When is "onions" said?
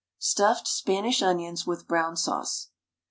1.21-1.67